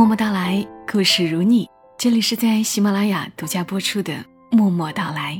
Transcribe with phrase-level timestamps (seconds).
[0.00, 1.68] 默默到来，故事如你。
[1.98, 4.14] 这里是在喜马拉雅独家播出的
[4.50, 5.34] 《默默到来》，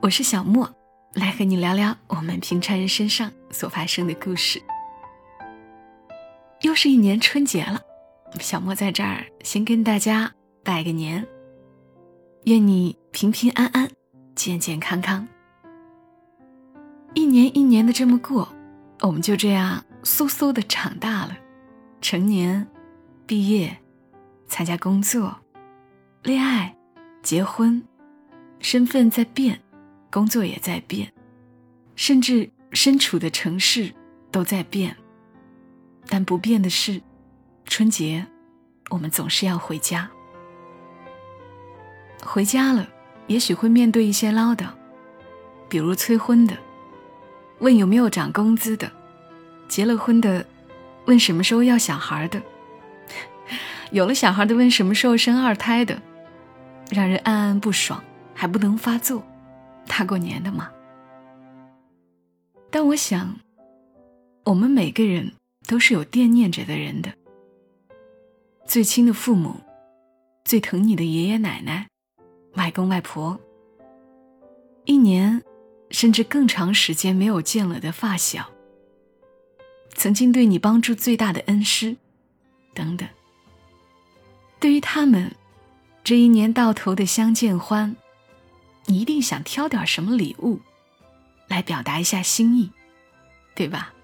[0.00, 0.66] 我是小莫，
[1.12, 4.58] 来和你聊聊我们平常人身上所发生的故事。
[6.62, 7.78] 又是一年春节了，
[8.40, 10.32] 小莫在这儿先跟大家
[10.64, 11.22] 拜个年，
[12.44, 13.90] 愿你平平安安、
[14.34, 15.28] 健健康康。
[17.12, 18.48] 一年一年的这么过，
[19.02, 21.36] 我们就这样嗖嗖的长大了，
[22.00, 22.66] 成年。
[23.26, 23.76] 毕业，
[24.46, 25.36] 参加工作，
[26.22, 26.76] 恋爱，
[27.24, 27.82] 结婚，
[28.60, 29.60] 身份在变，
[30.12, 31.12] 工作也在变，
[31.96, 33.92] 甚至身处的城市
[34.30, 34.96] 都在变。
[36.06, 37.02] 但不变的是，
[37.64, 38.24] 春节，
[38.90, 40.08] 我们总是要回家。
[42.24, 42.88] 回家了，
[43.26, 44.68] 也许会面对一些唠叨，
[45.68, 46.56] 比如催婚的，
[47.58, 48.86] 问有没有涨工资的；
[49.66, 50.46] 结了婚的，
[51.06, 52.40] 问什么时候要小孩的。
[53.90, 56.00] 有了小孩的问什么时候生二胎的，
[56.90, 58.02] 让人暗暗不爽，
[58.34, 59.22] 还不能发作，
[59.86, 60.70] 大过年的嘛。
[62.70, 63.38] 但我想，
[64.44, 65.32] 我们每个人
[65.66, 67.12] 都是有惦念着的人的，
[68.66, 69.54] 最亲的父母，
[70.44, 71.86] 最疼你的爷爷奶奶、
[72.54, 73.38] 外公外婆，
[74.84, 75.42] 一年
[75.90, 78.50] 甚至更长时间没有见了的发小，
[79.94, 81.96] 曾经对你帮助最大的恩师，
[82.74, 83.08] 等等。
[84.66, 85.30] 对于他们，
[86.02, 87.94] 这一年到头的相见欢，
[88.86, 90.58] 你一定想挑点什么礼物，
[91.46, 92.72] 来表达一下心意，
[93.54, 93.94] 对吧？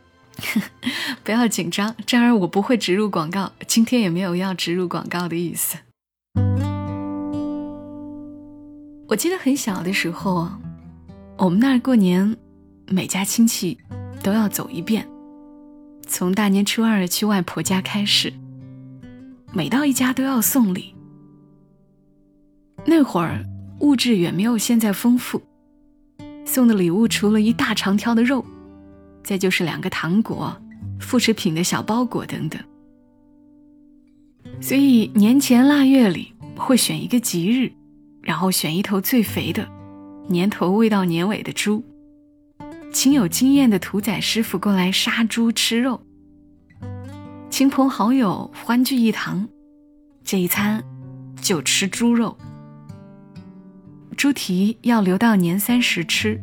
[1.24, 5.78] 不要紧张，这儿我不会植入广告，今天也没有要植入广告的意思。
[9.08, 10.48] 我记得很小的时候，
[11.38, 12.36] 我们那儿过年，
[12.86, 13.76] 每家亲戚
[14.22, 15.08] 都要走一遍，
[16.06, 18.32] 从大年初二去外婆家开始。
[19.54, 20.94] 每到一家都要送礼。
[22.84, 23.44] 那会儿
[23.80, 25.40] 物质远没有现在丰富，
[26.44, 28.44] 送的礼物除了一大长条的肉，
[29.22, 30.56] 再就是两个糖果、
[30.98, 32.60] 副食品的小包裹等等。
[34.60, 37.72] 所以年前腊月里会选一个吉日，
[38.22, 39.68] 然后选一头最肥的，
[40.28, 41.84] 年头未到年尾的猪，
[42.92, 46.00] 请有经验的屠宰师傅过来杀猪吃肉。
[47.52, 49.46] 亲朋好友欢聚一堂，
[50.24, 50.82] 这一餐
[51.42, 52.34] 就吃猪肉。
[54.16, 56.42] 猪蹄要留到年三十吃，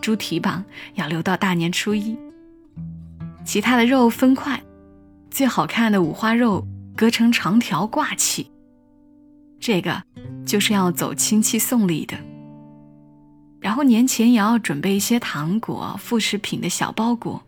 [0.00, 2.16] 猪蹄膀要留到大年初一。
[3.44, 4.58] 其他的肉分块，
[5.30, 6.66] 最好看的五花肉
[6.96, 8.50] 割成长条挂起。
[9.60, 10.02] 这个
[10.46, 12.16] 就是要走亲戚送礼的。
[13.60, 17.42] 然后年前也要准备一些糖果、副食品的小包裹。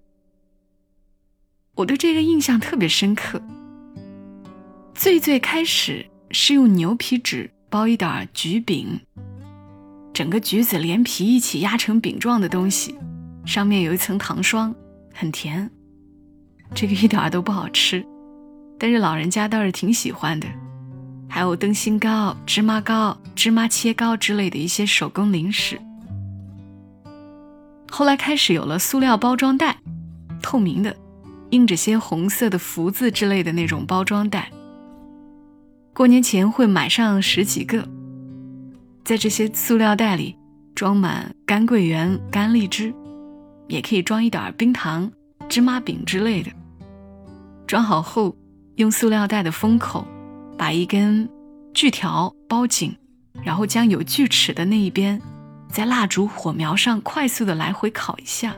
[1.75, 3.41] 我对这个印象特别深刻。
[4.95, 9.01] 最最开始是用牛皮纸包一点橘饼，
[10.13, 12.95] 整个橘子连皮一起压成饼状的东西，
[13.45, 14.75] 上面有一层糖霜，
[15.13, 15.69] 很甜。
[16.75, 18.05] 这个一点都不好吃，
[18.79, 20.47] 但是老人家倒是挺喜欢的。
[21.29, 25.81] 还有灯芯糕、芝麻糕、芝麻切糕之类的一些手工零食。
[27.91, 29.79] 后来开始有了塑料包装袋，
[30.41, 30.97] 透明的。
[31.55, 34.51] 印着些红色的福字之类的那种包装袋，
[35.95, 37.89] 过年前会买上十几个，
[39.05, 40.37] 在这些塑料袋里
[40.75, 42.93] 装满干桂圆、干荔枝，
[43.69, 45.09] 也可以装一点冰糖、
[45.49, 46.51] 芝麻饼之类的。
[47.69, 48.35] 装好后，
[48.75, 50.05] 用塑料袋的封口
[50.59, 51.29] 把一根
[51.73, 52.93] 锯条包紧，
[53.45, 55.23] 然后将有锯齿的那一边
[55.71, 58.57] 在蜡烛火苗上快速的来回烤一下。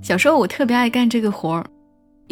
[0.00, 1.66] 小时候我特别爱干这个活儿。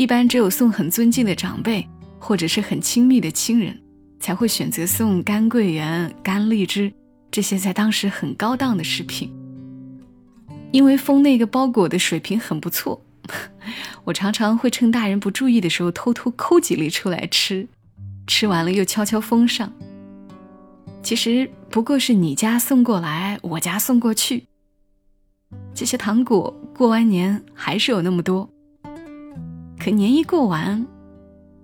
[0.00, 1.86] 一般只有送很尊敬的长辈
[2.18, 3.78] 或者是很亲密的亲人，
[4.18, 6.90] 才会选择送干桂圆、干荔枝
[7.30, 9.30] 这些在当时很高档的食品。
[10.72, 12.98] 因为封那个包裹的水平很不错，
[14.04, 17.68] 我常常会趁大人不注意的时候偷偷抠几粒出来吃，
[18.26, 19.70] 吃完了又悄悄封上。
[21.02, 24.46] 其实不过是你家送过来，我家送过去。
[25.74, 28.48] 这些糖果过完年还是有那么多。
[29.82, 30.86] 可年一过完，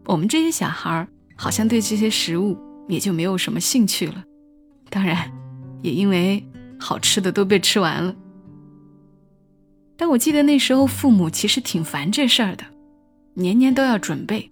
[0.07, 2.57] 我们这些小孩好像对这些食物
[2.89, 4.25] 也就没有什么兴趣了。
[4.89, 5.31] 当然，
[5.83, 6.43] 也因为
[6.81, 8.17] 好吃的都被吃完了。
[9.99, 12.65] 但我记得那时候父母其实挺烦这事儿的，
[13.35, 14.51] 年年都要准备。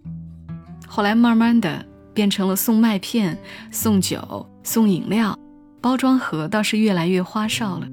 [0.87, 3.39] 后来慢慢的变成了送麦片、
[3.71, 5.39] 送酒、送饮料，
[5.81, 7.89] 包装盒倒是越来越花哨了。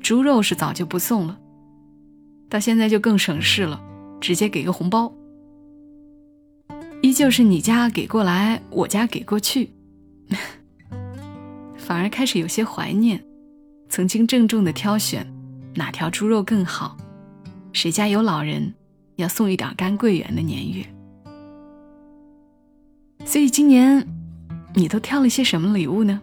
[0.00, 1.38] 猪肉是早就不送了，
[2.48, 3.80] 到现在就更省事了。
[4.20, 5.12] 直接给个红包。
[7.02, 9.70] 依旧是你家给过来，我家给过去，
[11.76, 13.22] 反而开始有些怀念
[13.88, 15.26] 曾经郑重的挑选
[15.74, 16.96] 哪条猪肉更好，
[17.72, 18.72] 谁家有老人
[19.16, 20.84] 要送一点干桂圆的年月。
[23.26, 24.06] 所以今年
[24.74, 26.22] 你都挑了些什么礼物呢？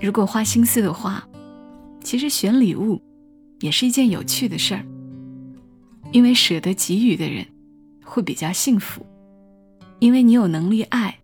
[0.00, 1.26] 如果花心思的话，
[2.04, 3.02] 其实选礼物
[3.60, 4.84] 也是一件有趣的事儿，
[6.16, 7.46] 因为舍得给予的人
[8.02, 9.04] 会比较幸福。
[9.98, 11.18] 因为你有能力爱，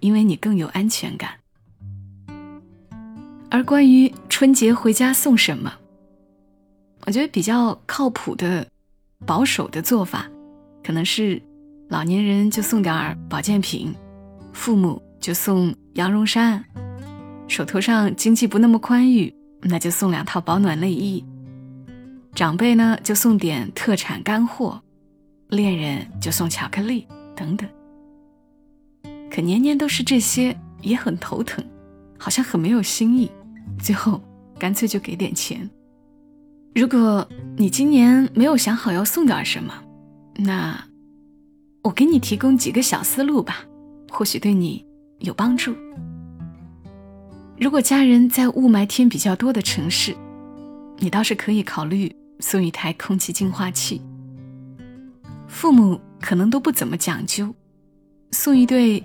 [0.00, 1.30] 因为你更有安全感。
[3.48, 5.72] 而关于春节回家送什么，
[7.06, 8.66] 我觉得比较靠谱的、
[9.24, 10.28] 保守的做法，
[10.84, 11.40] 可能是
[11.88, 13.94] 老年人就送点保健品，
[14.52, 16.62] 父母就送羊绒衫，
[17.48, 21.24] 手头上经济不那么宽裕，那就送两套保暖内衣。
[22.34, 24.82] 长辈呢就送点特产干货，
[25.48, 27.68] 恋人就送巧克力等等。
[29.30, 31.64] 可年年都是这些，也很头疼，
[32.18, 33.30] 好像很没有新意。
[33.78, 34.20] 最后
[34.58, 35.68] 干脆就给点钱。
[36.74, 39.72] 如果你今年没有想好要送点什么，
[40.36, 40.84] 那
[41.82, 43.64] 我给你提供几个小思路吧，
[44.10, 44.84] 或许对你
[45.20, 45.72] 有帮助。
[47.60, 50.16] 如果家人在雾霾天比较多的城市，
[50.98, 54.00] 你倒是可以考虑送一台空气净化器。
[55.48, 57.54] 父母可能都不怎么讲究，
[58.32, 59.02] 送一对。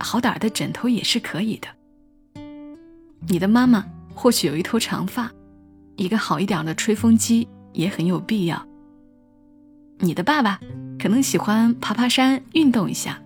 [0.00, 1.68] 好点儿的枕头也是可以的。
[3.28, 5.30] 你的妈妈或许有一头长发，
[5.96, 8.66] 一个好一点的吹风机也很有必要。
[10.00, 10.60] 你的爸爸
[10.98, 13.22] 可能喜欢爬爬山、运动一下，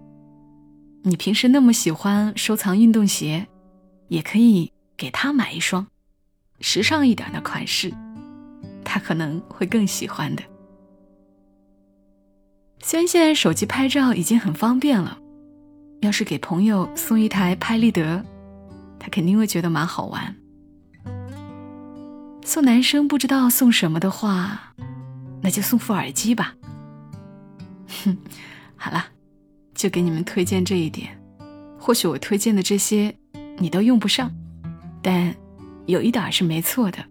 [1.02, 3.48] 你平时那么喜欢收藏运动鞋，
[4.08, 5.86] 也可以给他买一双，
[6.60, 7.92] 时尚一点的款式，
[8.98, 10.42] 可能会更喜欢的。
[12.80, 15.18] 虽然现在手机拍照已经很方便了。
[16.00, 18.24] 要是给朋友送一台拍立得，
[19.00, 20.36] 他肯定会觉得蛮好玩。
[22.44, 24.74] 送男生不知道送什么的话，
[25.42, 26.54] 那就送副耳机吧。
[28.04, 28.16] 哼，
[28.76, 29.06] 好了，
[29.74, 31.20] 就给你们推荐这一点。
[31.80, 33.12] 或许我推荐的这些
[33.58, 34.30] 你都用不上，
[35.02, 35.34] 但
[35.86, 37.04] 有一点是没错的，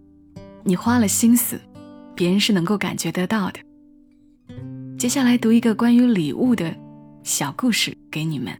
[0.63, 1.59] 你花了心思，
[2.17, 3.59] 别人是能够感觉得到的。
[4.97, 6.75] 接下来读一个关于礼物的
[7.21, 8.51] 小故事给你们。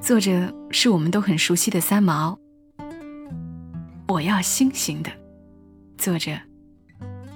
[0.00, 2.36] 作者是我们都很熟悉的三毛。
[4.08, 5.10] 我要星星的，
[5.98, 6.32] 作者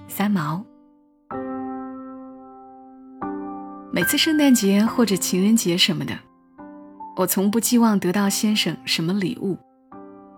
[0.08, 0.64] 三毛。
[3.92, 6.18] 每次圣诞节或者情人节什么的，
[7.16, 9.58] 我从不寄望得到先生什么礼物。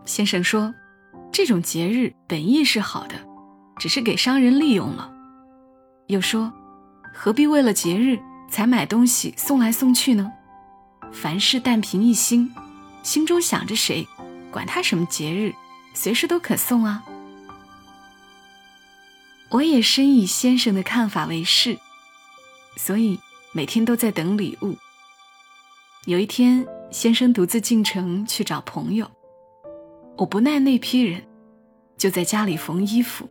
[0.05, 0.75] 先生说，
[1.31, 3.15] 这种节日本意是好的，
[3.79, 5.13] 只是给商人利用了。
[6.09, 6.53] 又说，
[7.15, 8.19] 何必为了节日
[8.51, 10.33] 才买东西送来送去呢？
[11.13, 12.53] 凡事但凭一心，
[13.03, 14.07] 心中想着谁，
[14.51, 15.55] 管他什么节日，
[15.95, 17.05] 随时都可送啊。
[19.51, 21.79] 我也深以先生的看法为是，
[22.77, 23.19] 所以
[23.53, 24.77] 每天都在等礼物。
[26.05, 29.11] 有一天，先生独自进城去找朋友，
[30.17, 31.23] 我不耐那批人，
[31.97, 33.29] 就在家里缝衣服。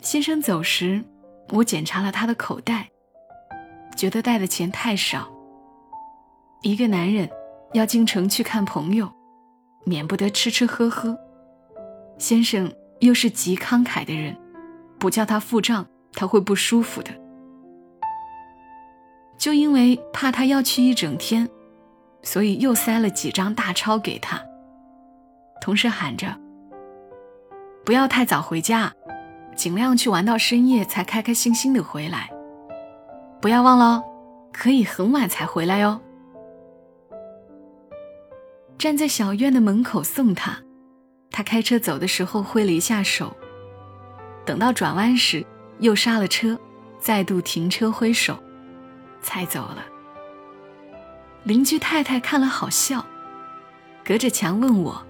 [0.00, 1.02] 先生走时，
[1.50, 2.88] 我检查了他的口袋，
[3.96, 5.28] 觉得带的钱太少。
[6.62, 7.28] 一个男人
[7.72, 9.10] 要进城去看朋友，
[9.84, 11.18] 免不得吃吃喝喝。
[12.18, 14.36] 先生又是极慷慨的人，
[14.98, 17.10] 不叫他付账，他会不舒服的。
[19.38, 21.48] 就因为怕他要去一整天，
[22.22, 24.40] 所以又塞了几张大钞给他，
[25.60, 26.34] 同时喊着
[27.84, 28.92] ：“不要太早回家，
[29.56, 32.30] 尽量去玩到深夜才开开心心的回来。
[33.40, 34.04] 不要忘了，
[34.52, 36.00] 可以很晚才回来哟。”
[38.78, 40.58] 站在小院的门口送他，
[41.30, 43.34] 他开车走的时候挥了一下手，
[44.44, 45.44] 等到转弯时
[45.78, 46.58] 又刹了车，
[47.00, 48.36] 再度停车挥手，
[49.22, 49.84] 才走了。
[51.44, 53.04] 邻居太太看了好笑，
[54.04, 55.06] 隔着墙问我：“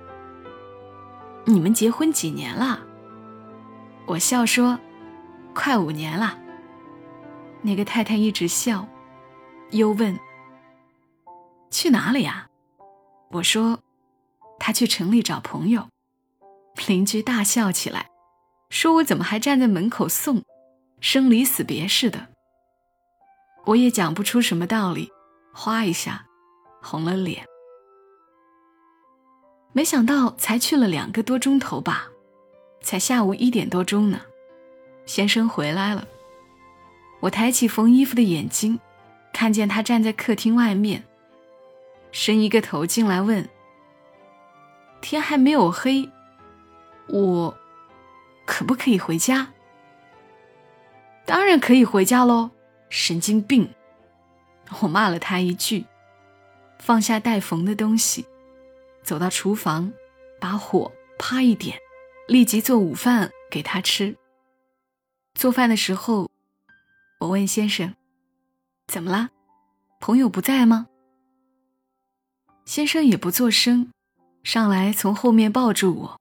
[1.45, 2.81] 你们结婚几年了？”
[4.07, 4.79] 我笑说
[5.55, 6.39] ：“快五年了。”
[7.63, 8.87] 那个太太一直笑，
[9.71, 10.19] 又问
[11.71, 12.49] ：“去哪里呀？”
[13.33, 13.81] 我说
[14.59, 15.89] ：“他去城里找朋友。”
[16.87, 18.11] 邻居大笑起来，
[18.71, 20.45] 说：“我怎么还站在门口送，
[21.01, 22.29] 生离死别似的？”
[23.67, 25.11] 我也讲不出什么道理，
[25.53, 26.27] 哗一下，
[26.81, 27.45] 红了脸。
[29.73, 32.07] 没想到才去了两个多钟头吧，
[32.87, 34.21] 才下午一点多钟呢，
[35.07, 36.07] 先生回来了。
[37.19, 38.79] 我抬起缝衣服的眼睛，
[39.33, 41.03] 看见他站在客厅外面，
[42.13, 43.49] 伸一个头进来问
[45.03, 46.09] ：“天还没有黑，
[47.09, 47.59] 我
[48.45, 49.49] 可不可以回家
[51.27, 52.51] ？”“当然可以回家喽，
[52.89, 53.69] 神经病！”
[54.81, 55.87] 我骂了他一句，
[56.79, 58.27] 放下待缝的东西，
[59.03, 59.93] 走到厨房，
[60.39, 61.77] 把火啪一点，
[62.29, 64.17] 立即做午饭给他吃。
[65.35, 66.29] 做饭的时候，
[67.21, 67.95] 我问先生
[68.89, 69.31] ：“怎么啦？
[70.01, 70.89] 朋友不在吗？”
[72.65, 73.93] 先生也不作声，
[74.43, 76.21] 上来从后面抱住我。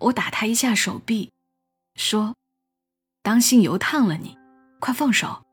[0.00, 1.30] 我打他一下手臂，
[1.94, 2.34] 说
[3.22, 4.36] ：“当心油烫了你，
[4.80, 5.44] 快放手。”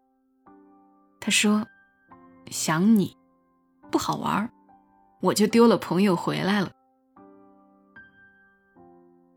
[1.21, 1.67] 他说
[2.49, 3.15] ：“想你，
[3.91, 4.51] 不好玩
[5.21, 6.71] 我就丢了朋友回来了。”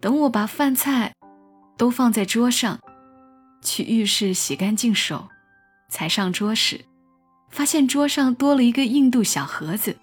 [0.02, 1.14] 等我把饭菜
[1.78, 2.78] 都放在桌上。
[3.62, 5.28] 去浴室洗干净手，
[5.88, 6.84] 才上桌时，
[7.48, 9.96] 发现桌上多了一个印度小盒子。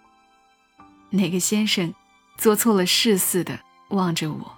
[1.09, 1.93] 那个先生
[2.37, 4.55] 做错了事似的望着我。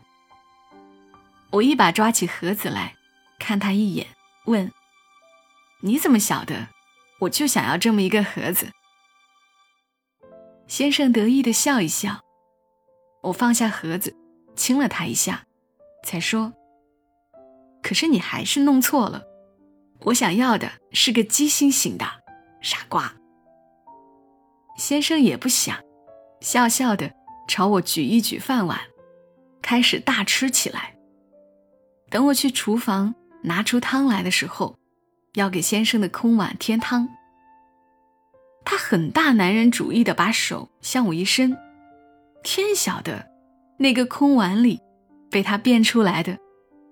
[1.49, 2.93] 我一把抓起盒子来，
[3.39, 4.05] 看他一眼，
[4.45, 4.71] 问
[5.81, 6.67] ：“你怎么晓得？
[7.21, 8.71] 我就想要这么一个盒子。”
[10.69, 12.21] 先生得意的笑一笑。
[13.23, 14.15] 我放下盒子，
[14.55, 15.45] 亲了他一下，
[16.05, 16.53] 才说。
[17.81, 19.23] 可是你还是弄错了，
[20.01, 22.05] 我想要的是个鸡心型的，
[22.61, 23.15] 傻瓜。
[24.77, 25.77] 先生也不想，
[26.41, 27.11] 笑笑的
[27.47, 28.79] 朝我举一举饭碗，
[29.61, 30.95] 开始大吃起来。
[32.09, 34.77] 等我去厨房拿出汤来的时候，
[35.33, 37.09] 要给先生的空碗添汤。
[38.63, 41.57] 他很大男人主义的把手向我一伸，
[42.43, 43.30] 天晓得，
[43.81, 44.79] 那个空碗里
[45.31, 46.37] 被他变出来的。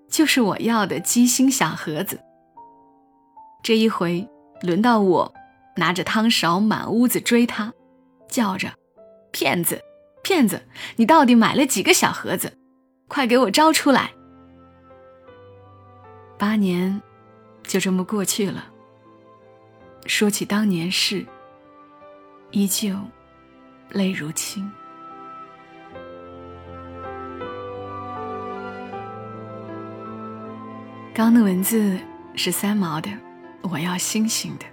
[0.08, 2.18] 就是我要的鸡心小盒子。
[3.62, 4.28] 这一回
[4.60, 5.32] 轮到我
[5.76, 7.72] 拿着汤勺满屋子追他，
[8.28, 8.72] 叫着
[9.30, 9.80] ：“骗子，
[10.24, 10.60] 骗子！
[10.96, 12.52] 你到底买了几个小盒子？
[13.06, 14.10] 快给我招出来！”
[16.36, 17.00] 八年
[17.62, 18.64] 就这么过去了。
[20.06, 21.24] 说起当年事，
[22.50, 22.96] 依旧
[23.90, 24.68] 泪如倾。
[31.20, 32.00] 刚的文字
[32.34, 33.10] 是三毛的，
[33.60, 34.64] 我要星星的。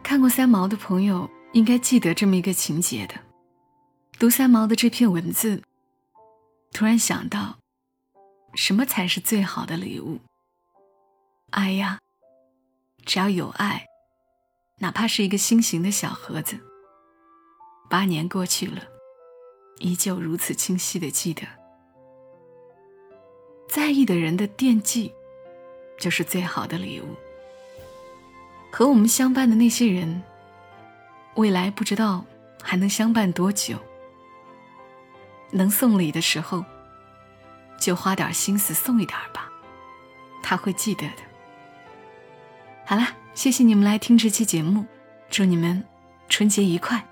[0.00, 3.16] 看过三毛的朋友应该记得这么一个情节的。
[4.16, 5.60] 读三毛的这篇文字，
[6.70, 7.58] 突然想到，
[8.54, 10.20] 什么才是最好的礼物？
[11.50, 11.98] 爱呀！
[13.04, 13.84] 只要有爱，
[14.78, 16.60] 哪怕是一个心形的小盒子。
[17.90, 18.84] 八年过去了，
[19.80, 21.42] 依旧如此清晰的记得，
[23.68, 25.12] 在意的人的惦记。
[25.98, 27.14] 就是最好的礼物。
[28.70, 30.22] 和我们相伴的那些人，
[31.34, 32.24] 未来不知道
[32.62, 33.78] 还能相伴多久。
[35.50, 36.64] 能送礼的时候，
[37.80, 39.50] 就花点心思送一点吧，
[40.42, 41.22] 他会记得的。
[42.84, 44.84] 好啦，谢谢你们来听这期节目，
[45.30, 45.82] 祝你们
[46.28, 47.02] 春节愉快。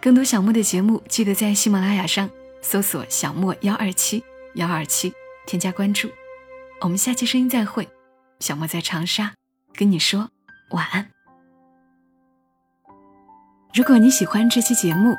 [0.00, 2.28] 更多小莫的节目，记得在喜马拉雅上
[2.60, 5.14] 搜索“小莫幺二七幺二七”，
[5.46, 6.10] 添加关注。
[6.80, 7.88] 我们下期声音再会。
[8.40, 9.32] 小莫在长沙
[9.74, 10.28] 跟你说
[10.70, 11.08] 晚安。
[13.72, 15.16] 如果你喜欢这期节目，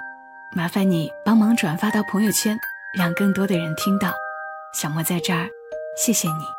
[0.55, 2.57] 麻烦你帮忙转发到朋友圈，
[2.97, 4.13] 让更多的人听到。
[4.73, 5.49] 小莫在这儿，
[5.97, 6.54] 谢谢你。